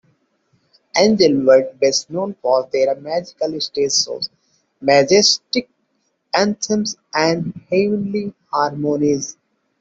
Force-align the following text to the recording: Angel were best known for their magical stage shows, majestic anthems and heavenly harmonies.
Angel 0.97 1.45
were 1.45 1.73
best 1.79 2.09
known 2.09 2.33
for 2.41 2.67
their 2.73 2.95
magical 2.95 3.61
stage 3.61 3.93
shows, 3.93 4.31
majestic 4.81 5.69
anthems 6.33 6.97
and 7.13 7.53
heavenly 7.69 8.33
harmonies. 8.51 9.37